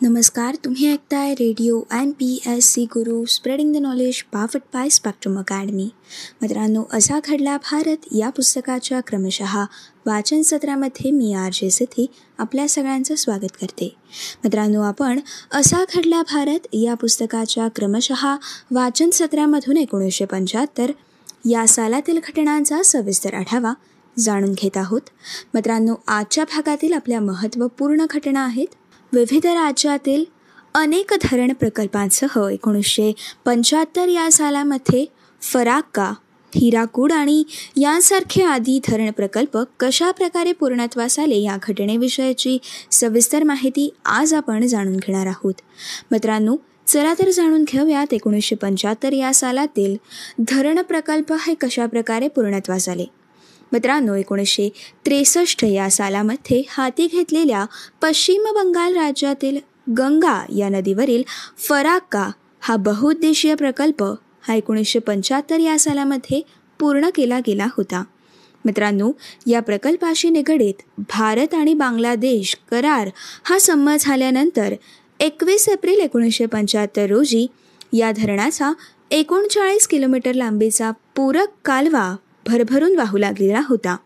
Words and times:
नमस्कार 0.00 0.54
तुम्ही 0.54 0.86
ऐकताय 0.92 1.32
Radio 1.34 1.80
N 1.92 2.10
P 2.10 2.28
S 2.46 2.66
C 2.72 2.84
Guru 2.84 3.24
spreading 3.24 3.72
the 3.74 3.76
knowledge 3.76 4.22
पाफट 4.32 4.62
by 4.74 4.88
Spectrum 4.88 5.38
Academy. 5.38 5.88
मित्रांनो 6.42 6.82
असा 6.92 7.18
घडला 7.24 7.56
भारत 7.70 8.06
या 8.16 8.30
पुस्तकाच्या 8.30 9.00
क्रमशः 9.00 9.54
वाचन 10.06 10.42
सत्रामध्ये 10.42 11.10
मी 11.10 11.32
आर 11.34 11.50
जे 11.52 11.70
सिथी 11.70 12.06
आपल्या 12.38 12.68
सगळ्यांचं 12.68 13.14
स्वागत 13.14 13.56
करते. 13.60 13.92
मित्रांनो 14.44 14.82
आपण 14.82 15.20
असा 15.52 15.84
घडला 15.94 16.22
भारत 16.32 16.66
या 16.72 16.94
पुस्तकाच्या 16.94 17.68
क्रमशः 17.76 18.36
वाचन 18.70 19.10
सत्रामधून 19.10 19.76
एकोणीसशे 19.76 20.24
पंच्याहत्तर 20.24 20.92
या 21.50 21.66
सालातील 21.68 22.18
घटनांचा 22.18 22.82
सविस्तर 22.84 23.34
आढावा 23.34 23.72
जाणून 24.18 24.52
घेत 24.52 24.76
आहोत. 24.76 25.00
मित्रांनो 25.54 25.94
आजच्या 26.06 26.44
भागातील 26.44 26.92
आपल्या 26.92 27.20
महत्त्वपूर्ण 27.20 28.04
घटना 28.10 28.44
आहेत 28.44 28.74
विविध 29.14 29.46
राज्यातील 29.46 30.24
अनेक 30.74 31.12
धरण 31.22 31.52
प्रकल्पांसह 31.52 32.38
एकोणीसशे 32.52 33.12
पंच्याहत्तर 33.44 34.08
या 34.08 34.32
सालामध्ये 34.32 35.04
फराक्का 35.42 36.12
हिराकूड 36.54 37.12
आणि 37.12 37.42
यांसारखे 37.76 38.42
आदी 38.42 38.80
धरण 38.88 39.10
प्रकल्प 39.10 39.58
कशा 39.80 40.10
प्रकारे 40.10 40.52
पूर्णत्वास 40.52 41.18
आले 41.18 41.36
या 41.36 41.56
घटनेविषयीची 41.62 42.58
सविस्तर 42.90 43.44
माहिती 43.44 43.88
आज 44.04 44.34
आपण 44.34 44.66
जाणून 44.66 44.96
घेणार 44.96 45.26
आहोत. 45.26 45.54
मित्रांनो 46.10 46.56
चला 46.86 47.14
तर 47.14 47.30
जाणून 47.30 47.64
घेऊयात 47.64 48.12
एकोणीसशे 48.12 48.56
पंच्याहत्तर 48.56 49.12
या 49.12 49.34
सालातील 49.34 49.96
धरण 50.48 50.82
प्रकल्प 50.82 51.32
हे 51.32 51.54
कशा 51.54 51.86
प्रकारे 51.86 52.28
पूर्णत्वास 52.28 52.88
आले. 52.88 53.04
मित्रांनो 53.72 54.14
एकोणीसशे 54.14 54.68
त्रेसष्ट 55.06 55.64
या 55.64 55.90
सालामध्ये 55.90 56.62
हाती 56.68 57.06
घेतलेल्या 57.06 57.64
पश्चिम 58.02 58.44
बंगाल 58.44 58.96
राज्यातील 58.96 59.58
गंगा 59.98 60.44
या 60.56 60.68
नदीवरील 60.68 61.22
फराक्का 61.68 62.30
हा 62.60 62.76
बहुउद्देशीय 62.76 63.54
प्रकल्प 63.54 64.04
हा 64.48 64.54
एकोणीसशे 64.54 64.98
पंच्याहत्तर 64.98 65.58
या 65.58 65.78
सालामध्ये 65.78 66.40
पूर्ण 66.78 67.10
केला 67.14 67.38
गेला 67.38 67.66
होता. 67.76 68.04
मित्रांनो 68.64 69.12
या 69.46 69.60
प्रकल्पाशी 69.60 70.30
निगडीत 70.30 70.74
भारत 70.98 71.54
आणि 71.54 71.74
बांगलादेश 71.74 72.56
करार 72.70 73.10
हा 73.44 73.58
संमत 73.58 73.96
झाल्यानंतर 74.00 74.74
एकवीस 75.20 75.68
एप्रिल 75.68 76.00
एकोणीसशे 76.00 76.46
पंच्याहत्तर 76.46 77.06
रोजी 77.06 77.46
या 77.92 78.12
धरणाचा 78.12 78.72
एकोणचाळीस 79.10 79.88
किलोमीटर 79.88 80.32
लांबीचा 80.32 80.90
पूरक 81.16 81.46
कालवा 81.64 82.16
भरभरून 82.46 82.96
वाहू 82.96 83.18
लागलेला 83.18 83.60
होता. 83.68 83.96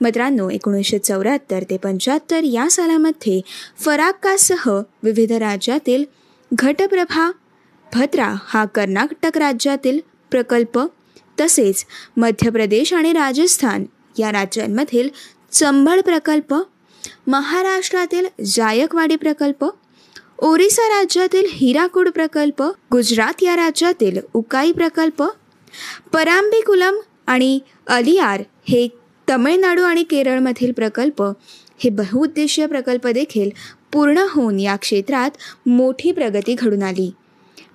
मित्रांनो 0.00 0.50
एकोणीसशे 0.50 0.98
चौऱ्याहत्तर 0.98 1.62
ते 1.62 1.76
पंच्याहत्तर 1.76 2.44
या 2.44 2.70
सालामध्ये 2.70 3.40
फराक्कासह 3.80 4.68
विविध 5.02 5.32
राज्यातील 5.32 6.04
घटप्रभा 6.52 7.30
भद्रा 7.94 8.34
हा 8.44 8.64
कर्नाटक 8.64 9.38
राज्यातील 9.38 10.00
प्रकल्प 10.30 10.78
तसेच 11.40 11.84
मध्य 12.16 12.50
प्रदेश 12.50 12.92
आणि 12.94 13.12
राजस्थान 13.12 13.84
या 14.18 14.32
राज्यांमधील 14.32 15.08
चंबळ 15.52 16.00
प्रकल्प 16.00 16.54
महाराष्ट्रातील 17.26 18.26
जायकवाडी 18.44 19.16
प्रकल्प 19.16 19.64
ओरिसा 20.38 20.88
राज्यातील 20.88 21.46
हिराकूड 21.48 22.08
प्रकल्प 22.08 22.62
गुजरात 22.92 23.42
या 23.42 23.56
राज्यातील 23.56 24.18
उकाई 24.34 24.72
प्रकल्प 24.72 25.22
परांबिकुलम 26.12 26.98
आणि 27.32 27.58
अलियार 27.86 28.42
हे 28.68 28.88
तमिळनाडू 29.30 29.82
आणि 29.82 30.02
केरळमधील 30.02 30.72
प्रकल्प 30.72 31.22
हे 31.78 31.90
बहुउद्देशीय 31.90 32.66
प्रकल्प 32.66 33.06
देखील 33.06 33.50
पूर्ण 33.92 34.24
होऊन 34.30 34.60
या 34.60 34.76
क्षेत्रात 34.76 35.30
मोठी 35.66 36.12
प्रगती 36.12 36.54
घडून 36.54 36.82
आली. 36.82 37.10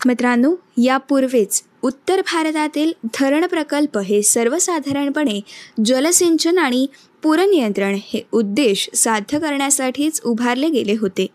मित्रांनो 0.06 0.56
यापूर्वीच 0.84 1.62
उत्तर 1.82 2.22
भारतातील 2.22 2.92
धरण 3.20 3.46
प्रकल्प 3.46 3.98
हे 3.98 4.22
सर्वसाधारणपणे 4.24 5.40
जलसिंचन 5.86 6.58
आणि 6.58 6.88
पुरनियंत्रण 7.24 7.98
हे 8.04 8.22
उद्देश 8.32 8.90
साध्य 8.96 9.40
करण्यासाठीच 9.40 10.22
उभारले 10.26 10.70
गेले 10.70 10.96
होते. 11.00 11.28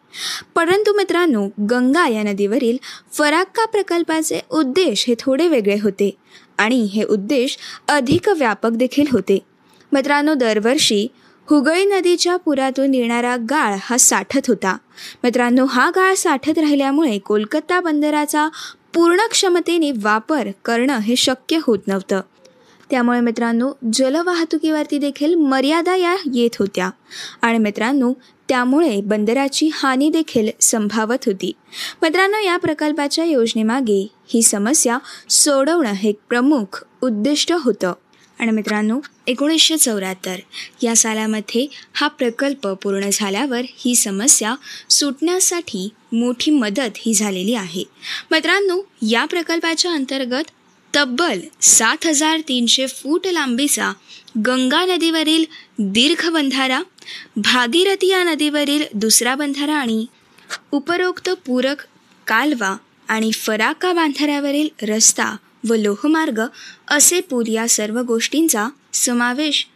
परंतु 0.54 0.96
मित्रांनो 0.96 1.48
गंगा 1.70 2.08
या 2.08 2.22
नदीवरील 2.22 2.76
फराक्का 3.12 3.64
प्रकल्पाचे 3.64 4.40
उद्देश 4.50 5.04
हे 5.08 5.14
थोडे 5.18 5.48
वेगळे 5.48 5.78
होते. 5.82 6.10
आणि 6.58 6.82
हे 6.82 7.04
उद्देश 7.04 7.58
अधिक 7.88 8.28
व्यापक 8.28 8.70
देखील 8.70 9.06
होते. 9.12 9.38
मित्रांनो 9.92 10.34
दरवर्षी 10.34 11.06
हुगळी 11.50 11.84
नदीच्या 11.84 12.36
पुरातून 12.36 12.94
येणारा 12.94 13.36
गाळ 13.50 13.76
हा 13.80 13.96
साठत 13.96 14.40
होता. 14.48 14.76
मित्रांनो 15.24 15.64
हा 15.64 15.90
गाळ 15.90 16.14
साठत 16.14 16.58
राहिल्यामुळे 16.58 17.18
कोलकाता 17.18 17.80
बंदराचा 17.80 18.48
पूर्ण 18.94 19.16
क्षमतेने 19.30 19.92
वापर 20.02 20.48
करणं 20.64 20.98
हे 20.98 21.16
शक्य 21.16 21.58
होत 21.62 21.78
नव्हतं. 21.86 22.20
त्यामुळे 22.90 23.20
मित्रांनो 23.20 23.72
जलवाहतुकीवरती 23.92 24.98
देखील 24.98 25.34
मर्यादा 25.34 25.96
या 25.96 26.16
येत 26.34 26.50
होत्या. 26.58 26.90
आणि 27.42 27.58
मित्रांनो 27.58 28.12
त्यामुळे 28.52 29.00
बंदराची 29.00 29.70
हानी 29.74 30.10
देखील 30.10 30.48
संभावत 30.60 31.18
होती. 31.26 31.52
मित्रांनो 32.02 32.38
या 32.38 32.56
प्रकल्पाच्या 32.56 33.24
योजनेमागे 33.24 34.06
ही 34.28 34.42
समस्या 34.42 34.98
सोडवणं 35.30 35.92
हे 35.92 36.12
प्रमुख 36.28 36.84
उद्दिष्ट 37.02 37.52
होतं. 37.52 37.92
आणि 38.38 38.50
मित्रांनो 38.50 39.00
एकोणीसशे 39.26 39.76
चौऱ्याहत्तर 39.76 40.36
या 40.82 40.96
सालामध्ये 40.96 41.66
हा 41.92 42.08
प्रकल्प 42.08 42.68
पूर्ण 42.68 43.10
झाल्यावर 43.12 43.60
ही 43.78 43.94
समस्या 43.94 44.54
सुटण्यासाठी 44.90 45.88
मोठी 46.12 46.50
मदत 46.50 46.90
ही 46.96 47.14
झालेली 47.14 47.54
आहे. 47.54 47.84
मित्रांनो 48.30 48.78
या 49.10 49.24
प्रकल्पाच्या 49.24 49.92
अंतर्गत 49.92 50.50
तब्बल 50.96 51.40
सात 51.62 52.06
हजार 52.06 52.40
तीनशे 52.40 52.86
फूट 52.86 53.26
लांबीचा 53.26 53.92
गंगा 54.46 54.84
नदीवरील 54.84 55.44
दीर्घ 55.78 56.30
बंधारा 56.30 56.82
भागीरथी 57.36 58.08
या 58.08 58.24
नदीवरील 58.24 58.84
दुसरा 58.94 59.34
बंधारा 59.34 59.74
आणि 59.74 60.06
उपरोक्त 60.70 61.30
पूरक 61.30 61.76
कालवा 62.26 62.76
आणि 63.08 63.30
फराका 63.32 63.92
बांधाऱ्यावरील 63.92 64.68
रस्ता 64.82 65.36
व 65.68 65.74
लोहमार्ग 65.74 66.40
असे 66.88 67.20
पूर 67.20 67.46
या 67.46 67.68
सर्व 67.68 68.00
गोष्टींचा 68.00 68.68
समावेश 68.92 69.66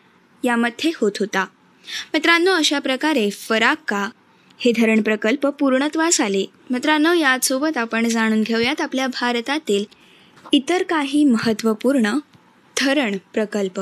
यामध्ये 0.45 0.91
होत 1.01 1.13
होता. 1.21 1.47
मित्रांनो 2.15 2.53
अशा 2.53 2.79
प्रकारे 2.79 3.31
फराक्का 3.31 4.09
हे 4.59 4.73
धरण 4.77 5.03
प्रकल्प 5.03 5.47
पूर्णत्वास 5.47 6.21
आले. 6.21 6.45
मित्रांनो 6.71 7.13
यासोबत 7.13 7.77
आपण 7.77 8.09
जाणून 8.09 8.43
घेऊयात 8.43 8.81
आपल्या 8.81 9.07
भारतातील 9.07 9.85
इतर 10.53 10.83
काही 10.83 11.25
महत्त्वपूर्ण 11.25 12.13
धरण 12.81 13.17
प्रकल्प. 13.33 13.81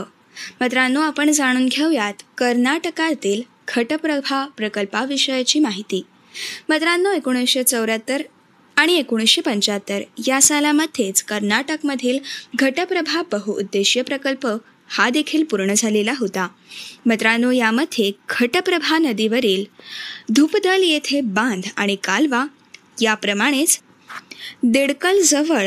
मित्रांनो 0.61 1.01
आपण 1.01 1.31
जाणून 1.31 1.67
घेऊयात 1.67 2.15
कर्नाटकातील 2.39 3.43
खटप्रभा 3.69 4.47
प्रकल्पाविषयीची 4.57 5.59
माहिती. 5.59 6.03
मित्रांनो 6.69 7.13
एकोणीसशे 7.13 7.63
चौऱ्याहत्तर 7.63 8.23
आणि 8.77 8.95
एकोणीसशे 8.95 9.41
पंच्याहत्तर 9.41 10.01
या 10.27 10.43
सालामध्येच 10.43 11.23
कर्नाटकमधील 11.23 12.19
घटप्रभा 12.55 13.23
बहुउद्देशीय 13.33 14.03
प्रकल्प 14.03 14.49
हा 14.89 15.11
देखील 15.11 15.45
पूर्ण 15.45 15.75
झालेला 15.77 16.13
होता. 16.19 16.49
मित्रांनो 17.07 17.51
यामध्ये 17.51 18.13
घटप्रभा 18.29 18.99
नदीवरील 18.99 19.65
धूपदल 20.31 20.83
येथे 20.83 21.21
बांध 21.21 21.63
आणि 21.77 21.97
कालवा 21.97 22.47
याप्रमाणेच 23.03 23.81
दिडकलजवळ 24.63 25.67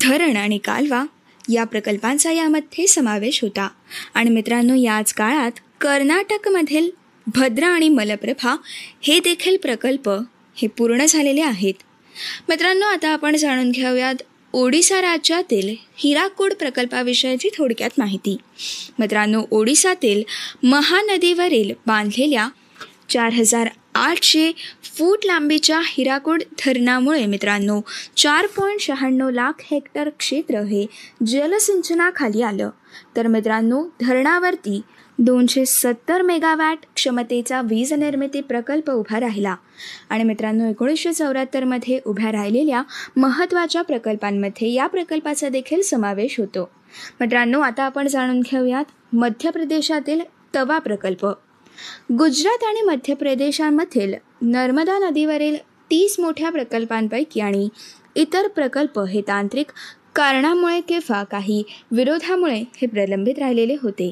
धरण 0.00 0.36
आणि 0.36 0.58
कालवा 0.58 1.04
या 1.48 1.64
प्रकल्पांचा 1.64 2.32
यामध्ये 2.32 2.86
समावेश 2.86 3.42
होता. 3.42 3.68
आणि 4.14 4.30
मित्रांनो 4.30 4.74
याच 4.74 5.12
काळात 5.12 5.50
कर्नाटकमधील 5.80 6.90
भद्रा 7.26 7.68
आणि 7.68 7.88
मलप्रभा 7.88 8.56
हे 9.02 9.20
देखील 9.20 9.56
प्रकल्प 9.56 10.10
हे 10.56 10.68
पूर्ण 10.68 11.04
झालेले 11.08 11.40
आहेत. 11.40 11.74
मित्रांनो 12.48 12.86
आता 12.86 13.08
आपण 13.08 13.36
जाणून 13.36 13.70
घेऊयात 13.70 14.14
ओडिसा 14.52 15.00
राज्यातील 15.00 15.76
हिराकूड 15.96 16.52
प्रकल्पाविषयीची 16.54 17.48
थोडक्यात 17.56 17.90
माहिती. 17.98 18.36
मित्रांनो 18.98 19.42
ओडिसातील 19.50 20.22
महानदीवरील 20.62 21.72
बांधलेल्या 21.86 22.48
चार 23.08 23.32
हजार 23.32 23.68
आठशे 23.98 24.52
फूट 24.82 25.18
लांबीच्या 25.24 25.80
हिराकूड 25.84 26.42
धरणामुळे 26.58 27.26
मित्रांनो 27.26 27.80
चार 28.16 28.46
पॉईंट 28.46 28.80
शहाण्णव 28.80 29.30
लाख 29.30 29.52
हेक्टर 29.70 30.08
क्षेत्र 30.08 30.58
हे 30.58 30.86
जलसिंचनाखाली 31.26 32.42
आलं. 32.42 32.70
तर 33.16 33.26
मित्रांनो 33.26 33.84
धरणावरती 34.00 34.80
दोनशे 35.18 35.66
सत्तर 35.66 36.22
मेगावॅट 36.22 36.78
क्षमतेचा 36.94 37.60
वीज 37.60 37.92
निर्मिती 37.92 38.40
प्रकल्प 38.40 38.90
उभा 38.90 39.20
राहिला. 39.20 39.56
आणि 40.10 40.24
मित्रांनो 40.24 40.70
एकोणीसशे 40.70 41.12
चौऱ्याहत्तरमध्ये 41.12 42.00
उभ्या 42.06 42.32
राहिलेल्या 42.32 42.82
महत्त्वाच्या 43.16 43.82
प्रकल्पांमध्ये 43.82 44.72
या 44.72 44.86
प्रकल्पाचा 44.86 45.48
देखील 45.48 45.82
समावेश 45.82 46.40
होतो. 46.40 46.70
मित्रांनो 47.20 47.60
आता 47.60 47.82
आपण 47.82 48.08
जाणून 48.08 48.40
घेऊयात 48.40 48.84
मध्य 49.12 49.50
प्रदेशातील 49.50 50.20
तवा 50.54 50.78
प्रकल्प. 50.78 51.26
गुजरात 52.18 52.64
आणि 52.64 52.80
मध्य 52.80 53.14
प्रदेशांमधील 53.14 54.14
नर्मदा 54.42 54.98
नदीवरील 54.98 55.56
तीस 55.90 56.20
मोठ्या 56.20 56.50
प्रकल्पांपैकी 56.50 57.40
आणि 57.40 57.68
इतर 58.14 58.48
प्रकल्प 58.48 59.00
हे 59.00 59.20
तांत्रिक 59.20 59.66
कारणामुळे 60.14 60.80
किंवा 60.80 61.24
काही 61.24 61.62
विरोधामुळे 61.92 62.64
हे 62.76 62.86
प्रलंबित 62.86 63.38
राहिलेले 63.38 63.76
होते. 63.82 64.10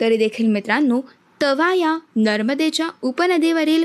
तरी 0.00 0.16
देखील 0.16 0.46
मित्रांनो 0.46 1.00
तवा 1.42 1.74
या 1.74 1.98
नर्मदेच्या 2.16 2.88
उपनदीवरील 3.02 3.84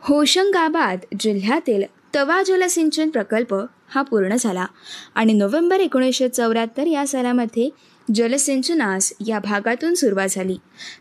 होशंगाबाद 0.00 0.98
जिल्ह्यातील 1.20 1.82
तवा 2.14 2.42
जलसिंचन 2.42 3.10
प्रकल्प 3.10 3.54
हा 3.88 4.02
पूर्ण 4.02 4.36
झाला 4.36 4.66
आणि 5.14 5.32
नोव्हेंबर 5.32 5.80
एकोणीसशे 5.80 6.28
चौऱ्याहत्तर 6.28 6.86
या 6.86 7.06
सालामध्ये 7.06 7.68
जलसिंचनास 8.14 9.12
या 9.26 9.38
भागातून 9.38 9.94
सुरुवात 9.94 10.28
झाली. 10.30 10.56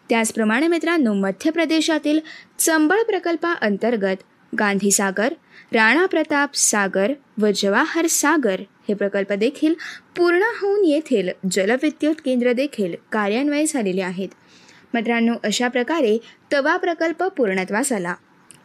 त्याचप्रमाणे 0.09 0.67
मित्रांनो 0.67 1.13
मध्य 1.13 1.51
प्रदेशातील 1.51 2.19
चंबळ 2.59 3.03
प्रकल्पाअंतर्गत 3.03 4.15
गांधीसागर 4.59 5.33
राणा 5.73 6.05
प्रताप 6.05 6.55
सागर 6.55 7.13
व 7.41 7.47
जवाहर 7.55 8.07
सागर 8.07 8.59
हे 8.59 8.93
प्रकल्प 8.93 9.33
देखील 9.33 9.73
पूर्ण 10.17 10.41
होऊन 10.43 10.85
येथील 10.85 11.29
जलविद्युत 11.51 12.15
केंद्र 12.25 12.51
देखील 12.51 12.93
कार्यान्वयी 13.11 13.65
झालेले 13.65 14.01
आहेत. 14.01 14.29
मित्रांनो 14.93 15.33
अशा 15.43 15.67
प्रकारे 15.67 16.17
तवा 16.53 16.77
प्रकल्प 16.77 17.23
पूर्णत्वास 17.23 17.91
आला. 17.91 18.15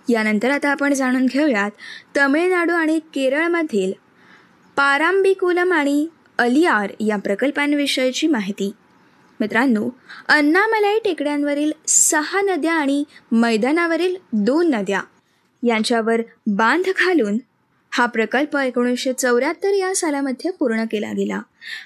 यानंतर 0.08 0.50
आता 0.50 0.68
आपण 0.68 0.94
जाणून 0.94 1.26
घेऊयात 1.26 1.70
तमिळनाडू 2.16 2.72
आणि 2.72 2.98
केरळमधील 2.98 3.92
पारांबिकुलम 4.76 5.72
आणि 5.72 6.06
अलियार 6.38 6.92
या 7.00 7.16
प्रकल्पांविषयीची 7.16 8.26
माहिती. 8.26 8.72
मित्रांनो 9.40 9.88
अन्नामलाई 10.28 10.98
टेकड्यांवरील 10.98 11.72
सहा 11.88 12.40
नद्या 12.40 12.72
आणि 12.72 13.04
मैदानावरील 13.32 14.16
दोन 14.32 14.70
नद्या 14.70 15.00
यांच्यावर 15.62 16.20
बांध 16.46 16.84
घालून 16.84 17.38
हा 17.90 18.06
प्रकल्प 18.06 18.56
एकोणीसशे 18.56 19.12
चौऱ्याहत्तर 19.12 19.68
या 19.68 19.94
सालामध्ये 19.94 20.50
पूर्ण 20.50 20.84
केला 20.84 21.12
गेला. 21.12 21.40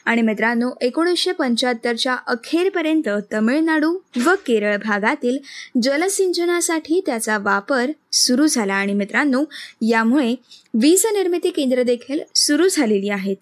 आणि 0.04 0.22
मित्रांनो 0.22 0.70
एकोणीसशे 0.80 1.32
पंच्याहत्तरच्या 1.32 2.16
अखेरपर्यंत 2.26 3.08
तमिळनाडू 3.32 3.98
व 4.26 4.30
केरळ 4.46 4.76
भागातील 4.76 5.38
जलसिंचनासाठी 5.82 7.02
त्याचा 7.06 7.38
वापर 7.38 7.90
सुरू 8.12 8.46
झाला. 8.46 8.74
आणि 8.74 8.94
मित्रांनो 8.94 9.44
यामुळे 9.82 10.34
वीज 10.74 11.06
निर्मिती 11.06 11.50
केंद्र 11.50 11.82
देखील 11.82 12.20
सुरू 12.34 12.68
झालेली 12.68 13.08
आहेत. 13.08 13.36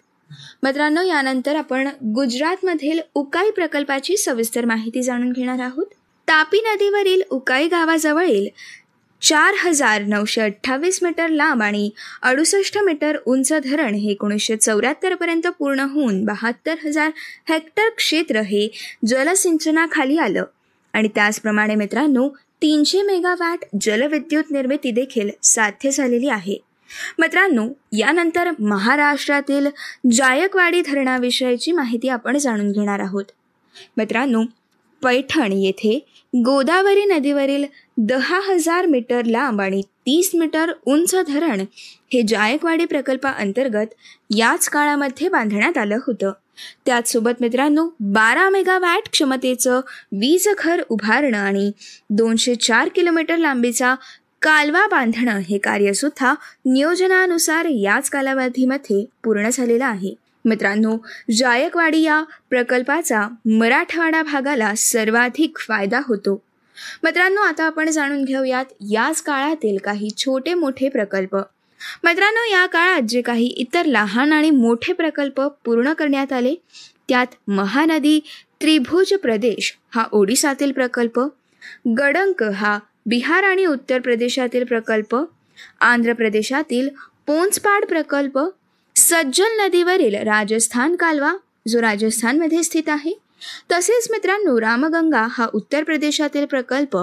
मित्रांनो 0.62 1.02
यानंतर 1.02 1.56
आपण 1.56 1.88
गुजरातमधील 2.04 3.00
उकाई 3.14 3.50
प्रकल्पाची 3.50 4.16
सविस्तर 4.16 4.64
माहिती 4.64 5.02
जाणून 5.02 5.32
घेणार 5.32 5.58
आहोत. 5.58 5.86
तापी 6.28 6.58
नदीवरील 6.58 7.22
उकाई 7.30 7.66
गावाजवळील 7.66 8.48
चार 9.22 9.54
हजार 9.58 10.02
नऊशे 10.02 10.40
अठ्ठावीस 10.40 10.98
मीटर 11.02 11.28
लांब 11.28 11.62
आणि 11.62 11.90
अडुसष्ट 12.22 12.78
मीटर 12.78 13.16
उंच 13.26 13.52
धरण 13.52 13.94
हे 13.94 14.10
एकोणीसशे 14.10 14.56
चौऱ्याहत्तरपर्यंत 14.56 15.46
पूर्ण 15.46 15.80
होऊन 15.80 16.24
बहात्तर 16.24 16.74
हजार 16.84 17.10
हेक्टर 17.48 17.88
क्षेत्र 17.96 18.40
हे 18.40 18.68
जलसिंचनाखाली 19.06 20.18
आलं. 20.18 20.44
आणि 20.92 21.08
त्याचप्रमाणे 21.08 21.74
मित्रांनो 21.74 22.28
तीनशे 22.62 23.02
मेगावॅट 23.02 23.58
जलविद्युत 23.80 24.44
निर्मिती 24.50 24.90
देखील 24.90 25.30
साध्य 25.42 25.90
झालेली 25.90 26.28
आहे. 26.28 26.67
मित्रांनो 27.18 27.68
यानंतर 27.92 28.50
महाराष्ट्रातील 28.58 29.66
जायकवाडी 30.12 30.80
धरणाविषयीची 30.80 31.72
माहिती 31.72 32.08
आपण 32.08 32.38
जाणून 32.38 32.72
घेणार 32.72 33.00
आहोत. 33.00 33.24
मित्रांनो 33.96 34.42
पैठण 35.02 35.52
येथे 35.52 35.98
गोदावरी 36.34 37.04
नदीवरील 37.04 37.64
दहा 37.96 38.40
हजार 38.44 38.86
मीटर 38.86 39.24
लांब 39.24 39.60
आणि 39.60 39.80
तीस 39.80 40.30
मीटर 40.34 40.72
उंच 40.86 41.14
धरण 41.28 41.60
हे 42.12 42.22
जायकवाडी 42.28 42.84
प्रकल्पाअंतर्गत 42.84 43.94
याच 44.36 44.68
काळामध्ये 44.68 45.28
बांधण्यात 45.28 45.78
आलं 45.78 45.98
होतं. 46.06 46.32
त्याचसोबत 46.86 47.40
मित्रांनो 47.40 47.88
बारा 48.00 48.48
मेगावॅट 48.50 49.08
क्षमतेचं 49.12 49.80
वीज 50.12 50.48
घर 50.58 50.82
उभारणं 50.88 51.38
आणि 51.38 51.70
दोनशे 52.10 52.54
चार 52.54 52.88
किलोमीटर 52.88 53.36
लांबीचा 53.36 53.94
कालवा 54.42 54.86
बांधणं 54.86 55.38
हे 55.38 55.58
कार्यसुद्धा 55.58 56.34
नियोजनानुसार 56.64 57.64
याच 57.64 58.10
कालावधीमध्ये 58.10 59.04
पूर्ण 59.24 59.48
झालेलं 59.52 59.84
आहे. 59.84 60.14
मित्रांनो 60.44 60.96
जायकवाडी 61.36 62.02
या 62.02 62.22
प्रकल्पाचा 62.50 63.28
मराठवाडा 63.46 64.22
भागाला 64.22 64.74
सर्वाधिक 64.74 65.58
फायदा 65.58 66.00
होतो. 66.06 66.42
मित्रांनो 67.02 67.40
आता 67.40 67.64
आपण 67.64 67.90
जाणून 67.90 68.24
घेऊयात 68.24 68.64
याच 68.90 69.22
काळातील 69.22 69.78
काही 69.84 70.10
छोटे 70.16 70.54
मोठे 70.54 70.88
प्रकल्प. 70.88 71.36
मित्रांनो 72.04 72.44
या 72.50 72.66
काळात 72.66 73.02
जे 73.02 73.22
काही 73.22 73.46
इतर 73.46 73.86
लहान 73.86 74.32
आणि 74.32 74.50
मोठे 74.50 74.92
प्रकल्प 74.92 75.40
पूर्ण 75.64 75.92
करण्यात 75.92 76.32
आले 76.32 76.54
त्यात 77.08 77.26
महानदी 77.48 78.20
त्रिभुज 78.60 79.12
प्रदेश 79.14 79.76
हा 79.94 80.04
ओडिसातील 80.12 80.72
प्रकल्प 80.72 81.20
गडंक 81.98 82.42
हा 82.42 82.78
बिहार 83.08 83.44
आणि 83.44 83.64
उत्तर 83.66 84.00
प्रदेशातील 84.00 84.64
प्रकल्प 84.64 85.14
आंध्र 85.80 86.12
प्रदेशातील 86.12 86.88
पोन्सपाड 87.26 87.84
प्रकल्प 87.84 88.38
सज्जल 88.96 89.60
नदीवरील 89.60 90.14
राजस्थान 90.14 90.96
कालवा 90.96 91.32
जो 91.68 91.80
राजस्थानमध्ये 91.80 92.62
स्थित 92.62 92.88
आहे. 92.88 93.12
तसेच 93.72 94.10
मित्रांनो 94.10 94.60
रामगंगा 94.60 95.26
हा 95.30 95.46
उत्तर 95.54 95.84
प्रदेशातील 95.84 96.44
प्रकल्प 96.44 96.96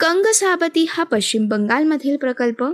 कंगसाबती 0.00 0.86
हा 0.90 1.04
पश्चिम 1.04 1.48
बंगालमधील 1.48 2.16
प्रकल्प 2.16 2.64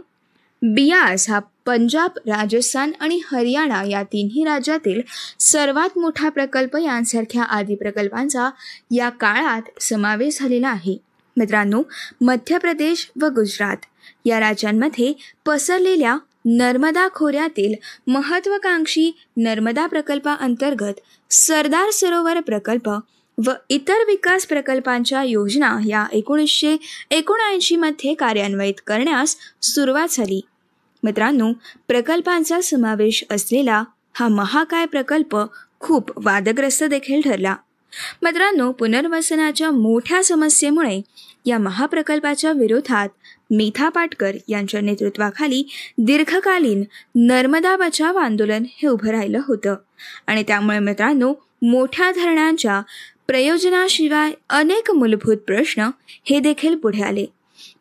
बियास 0.63 1.29
हा 1.31 1.39
पंजाब 1.67 2.19
राजस्थान 2.27 2.93
आणि 3.01 3.21
हरियाणा 3.33 3.83
या 3.89 4.03
तिन्ही 4.03 4.45
राज्यातील 4.45 5.01
सर्वात 5.41 5.99
मोठा 5.99 6.29
प्रकल्प 6.29 6.77
यांसारख्या 6.77 7.43
आदी 7.43 7.75
प्रकल्पांचा 7.75 8.51
या 8.91 9.09
काळात 9.09 9.83
समावेश 9.83 10.39
झालेला 10.41 10.69
आहे. 10.69 10.97
मित्रांनो 11.37 11.83
मध्य 12.21 12.59
प्रदेश 12.59 13.11
व 13.21 13.27
गुजरात 13.27 13.77
या 14.25 14.41
राज्यांमध्ये 14.41 15.13
पसरलेल्या 15.47 16.17
नर्मदा 16.45 17.09
खोऱ्यातील 17.15 17.75
महत्वाकांक्षी 18.07 19.11
नर्मदा 19.37 19.87
प्रकल्पाअंतर्गत 19.87 21.01
सरदार 21.31 21.91
सरोवर 21.91 22.41
प्रकल्प 22.41 22.89
व 23.47 23.53
इतर 23.69 24.05
विकास 24.07 24.47
प्रकल्पांच्या 24.47 25.23
योजना 25.23 25.79
या 25.87 26.07
एकोणीसशे 26.13 26.77
एकोणऐंशीमध्ये 27.11 28.15
कार्यान्वित 28.15 28.75
करण्यास 28.87 29.37
सुरुवात 29.63 30.09
झाली. 30.11 30.41
मित्रांनो 31.03 31.53
प्रकल्पांचा 31.89 32.61
समावेश 32.61 33.25
असलेला 33.31 33.85
हा 34.13 34.29
महाकाय 34.29 34.87
प्रकल्प 34.87 35.37
खूप 35.81 36.27
वादग्रस्त 36.27 36.85
देखील 36.85 37.21
ठरला. 37.21 37.57
मित्रांनो 38.23 38.73
पुनर्वसनाच्या 38.73 39.71
मोठ्या 39.71 40.25
समस्येमुळे 40.25 41.01
या 41.47 41.59
महाप्रकल्पाच्या 41.59 42.53
विरोधात 42.53 43.09
मेथा 43.51 43.89
पाटकर 43.89 44.33
यांच्या 44.49 44.81
नेतृत्वाखाली 44.81 45.69
दीर्घकालीन 45.99 46.85
नर्मदा 47.15 47.77
बचाव 47.77 48.17
आंदोलन 48.17 48.65
हे 48.71 48.89
उभं 48.89 49.09
राहिलं 49.09 49.41
होतं. 49.49 49.75
आणि 50.27 50.43
त्यामुळे 50.43 50.79
मित्रांनो 50.79 51.35
मोठ्या 51.63 52.11
धरणांच्या 52.11 52.83
प्रयोजनाशिवाय 53.27 54.33
अनेक 54.51 54.91
मूलभूत 54.91 55.37
प्रश्न 55.37 55.91
हे 56.25 56.41
देखील 56.41 56.77
पुढे 56.77 57.03
आले. 57.03 57.27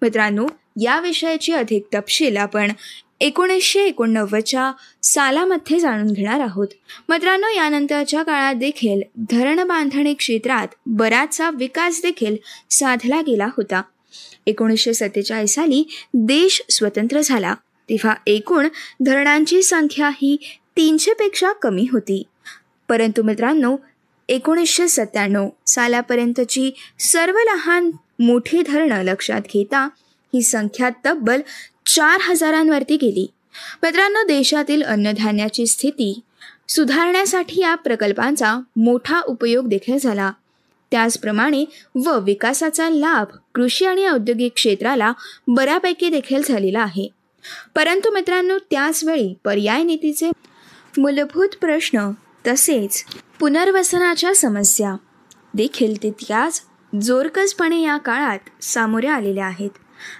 मित्रांनो 0.01 0.47
या 0.81 0.99
विषयाची 0.99 1.51
अधिक 1.51 1.83
तपशील 1.93 2.37
आपण 2.37 2.71
एकोणीसशे 3.19 3.83
एकोणनव्वदच्या 3.83 4.71
सालामध्ये 5.03 5.79
जाणून 5.79 6.11
घेणार 6.11 6.39
आहोत. 6.39 6.67
मित्रांनो 7.09 7.47
यानंतरच्या 7.47 8.23
काळात 8.23 8.55
देखील 8.55 9.01
धरण 9.17 9.67
बांधणी 9.67 10.13
क्षेत्रात 10.13 10.67
बराचसा 10.85 11.49
विकास 11.49 12.01
देखील 12.01 12.35
साधला 12.69 13.21
गेला 13.21 13.45
होता. 13.45 13.81
एकोणीसशे 14.45 14.93
सत्तेचाळीस 14.93 15.55
साली 15.55 15.83
देश 16.13 16.61
स्वतंत्र 16.69 17.21
झाला. 17.21 17.55
तेव्हा 17.89 18.15
एकूण 18.27 18.67
धरणांची 19.05 19.61
संख्या 19.61 20.09
ही 20.09 20.37
तीनशेपेक्षा 20.77 21.51
कमी 21.51 21.87
होती. 21.91 22.23
परंतु 22.89 23.23
मित्रांनो 23.23 23.77
एकोणीसशे 24.29 24.87
सत्त्याण्णव 24.87 25.49
सालापर्यंतची 25.67 26.71
सर्व 26.99 27.37
लहान 27.37 27.91
मोठी 28.19 28.61
धरणं 28.61 29.03
लक्षात 29.03 29.41
घेता 29.53 29.89
ही 30.33 30.41
संख्या 30.41 30.89
तब्बल 31.05 31.41
चार 31.95 32.19
हजारांवरती 32.21 32.95
गेली. 32.95 33.27
मित्रांनो 33.83 34.23
देशातील 34.23 34.83
अन्नधान्याची 34.83 35.67
स्थिती 35.67 36.19
सुधारण्यासाठी 36.67 37.61
या 37.61 37.75
प्रकल्पांचा 37.75 38.55
मोठा 38.75 39.21
उपयोग 39.21 39.67
देखील 39.67 39.97
झाला. 39.99 40.31
त्याचप्रमाणे 40.91 41.65
व 41.95 42.19
विकासाचा 42.19 42.89
लाभ 42.89 43.27
कृषी 43.55 43.85
आणि 43.85 44.07
औद्योगिक 44.07 44.51
क्षेत्राला 44.55 45.13
बऱ्यापैकी 45.47 46.09
देखील 46.09 46.41
झालेला 46.47 46.79
आहे. 46.79 47.09
परंतु 47.75 48.13
मित्रांनो 48.13 48.57
त्याचवेळी 48.57 49.33
पर्याय 49.43 49.83
नीतीचे 49.83 50.31
मूलभूत 50.97 51.49
प्रश्न 51.61 52.09
तसेच 52.47 53.03
पुनर्वसनाच्या 53.39 54.35
समस्या 54.35 54.95
देखील 55.53 56.03
तितक्याच 56.03 56.61
जोरकसपणे 57.01 57.81
या 57.81 57.97
काळात 57.97 58.63
सामोऱ्या 58.63 59.13
आलेल्या 59.13 59.45
आहेत. 59.45 59.69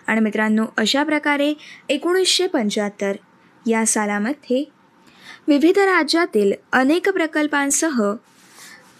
आणि 0.07 0.19
मित्रांनो 0.19 0.65
अशा 0.77 1.03
प्रकारे 1.03 1.53
एकोणीसशे 1.89 2.47
पंच्याहत्तर 2.47 3.15
या 3.67 3.85
सालामध्ये 3.85 4.63
विविध 5.47 5.77
राज्यातील 5.77 6.53
अनेक 6.71 7.09
प्रकल्पांसह 7.09 8.13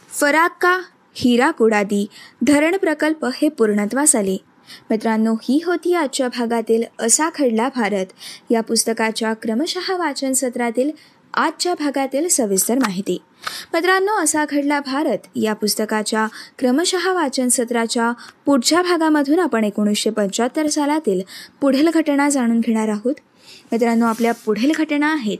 फराक्का 0.10 0.80
हिराकुडादी 1.14 2.08
धरण 2.48 2.78
प्रकल्प 2.78 3.26
हे 3.26 3.50
पूर्णत्वास 3.50 4.16
आले. 4.16 4.38
मित्रांनो 4.90 5.34
ही 5.34 5.62
होती 5.66 5.94
आजच्या 5.94 6.28
भागातील 6.28 6.84
असा 7.00 7.30
खडला 7.30 7.70
भारत. 7.76 8.06
या 8.50 8.62
पुस्तकाच्या 8.62 9.34
क्रमशः 9.34 9.98
वाचन 9.98 10.34
सत्रातील 10.34 10.92
आजच्या 11.34 11.74
भागातील 11.74 12.28
सविस्तर 12.28 12.76
माहिती. 12.76 13.18
मित्रांनो 13.74 14.18
असा 14.24 14.46
घडला 14.50 14.80
भारत. 14.80 15.18
या 15.36 15.54
पुस्तकाच्या 15.54 16.28
क्रमशः 16.60 17.12
वाचन 17.14 17.48
सत्राच्या 17.48 18.12
पुढच्या 18.46 18.82
भागामधून 18.82 19.40
आपण 19.40 19.64
एकोणीसशे 19.64 20.10
पंच्याहत्तर 20.10 20.68
सालातील 20.68 21.22
पुढील 21.62 21.90
घटना 21.94 22.30
जाणून 22.30 22.60
घेणार 22.60 22.88
आहोत. 22.88 23.14
मित्रांनो 23.72 24.06
आपल्या 24.06 24.32
पुढील 24.46 24.72
घटना 24.76 25.12
आहेत. 25.14 25.38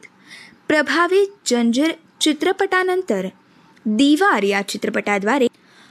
प्रभावी 0.68 1.26
जंजीर 1.46 1.92
चित्रपटानंतर 2.22 3.28
दिवार 3.86 4.44
या 4.44 4.62
चित्रपटाद्वारे 4.62 5.48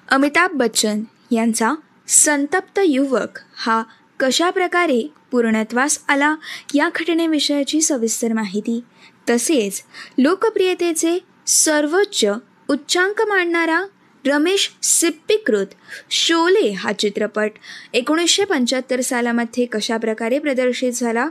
अमिताभ 0.09 0.51
बच्चन 0.55 1.03
यांचा 1.31 1.75
संतप्त 2.09 2.81
युवक 2.85 3.39
हा 3.57 3.83
कशा 4.21 4.51
प्रकारे 4.51 5.01
पूर्णत्वास 5.31 5.99
आला 6.09 6.35
या 6.75 6.89
घटनेविषयाची 6.97 7.81
सविस्तर 7.81 8.33
माहिती 8.33 8.81
तसेच 9.31 9.83
लोकप्रियतेचे 10.19 11.19
सर्वोच्च 11.49 12.25
उच्चांक 12.71 13.23
मांडणारा 13.29 13.85
रमेश 14.27 14.71
सिप्पीकृत 14.83 15.67
शोले 16.11 16.71
हा 16.71 16.93
चित्रपट 16.93 17.51
एकोणीसशे 17.93 18.45
पंच्याहत्तर 18.45 19.01
सालामध्ये 19.01 19.67
कशाप्रकारे 19.67 20.39
प्रदर्शित 20.39 20.93
झाला? 20.93 21.29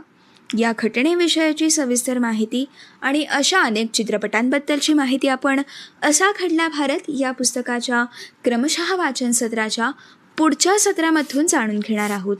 या 0.59 0.73
घटनेविषयाची 0.79 1.69
सविस्तर 1.69 2.17
माहिती 2.17 2.65
आणि 3.01 3.23
अशा 3.23 3.61
अनेक 3.61 3.91
चित्रपटांबद्दलची 3.91 4.93
माहिती 4.93 5.27
आपण 5.27 5.61
असा 6.01 6.25
घडला 6.41 6.67
भारत 6.67 6.99
या 7.07 7.31
पुस्तकाच्या 7.31 8.05
क्रमशः 8.43 8.95
वाचन 8.95 9.31
सत्राच्या 9.31 9.91
पुढच्या 10.37 10.79
सत्रामधून 10.79 11.45
जाणून 11.47 11.79
घेणार 11.79 12.09
आहोत. 12.09 12.37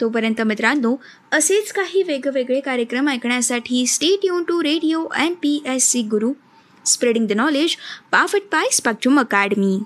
तोपर्यंत 0.00 0.42
मित्रांनो 0.42 0.96
असेच 1.32 1.72
काही 1.72 2.02
वेगवेगळे 2.02 2.60
कार्यक्रम 2.60 3.08
ऐकण्यासाठी 3.08 3.86
stay 3.86 4.16
tune 4.16 4.42
to 4.42 4.62
Radio 4.62 5.06
N 5.18 5.34
P 5.34 5.62
S 5.66 5.90
C 5.90 6.02
Guru. 6.02 6.32
Spreading 6.86 7.26
the 7.28 7.32
knowledge 7.32 7.76
पाफट 8.12 8.42
by 8.42 8.68
Spectrum 8.72 9.20
academy 9.20 9.78